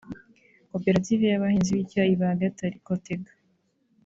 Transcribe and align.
Koperative 0.71 1.23
y’abahinzi 1.27 1.71
b’icyayi 1.77 2.13
ba 2.21 2.29
Gatare 2.39 2.75
(Cothega) 2.87 3.31